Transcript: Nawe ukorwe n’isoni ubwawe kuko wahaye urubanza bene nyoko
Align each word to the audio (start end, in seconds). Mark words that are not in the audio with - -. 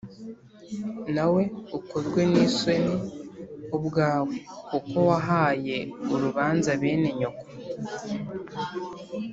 Nawe 1.15 1.43
ukorwe 1.77 2.21
n’isoni 2.31 2.93
ubwawe 3.77 4.35
kuko 4.69 4.97
wahaye 5.09 5.77
urubanza 6.13 6.71
bene 6.81 7.09
nyoko 7.19 7.45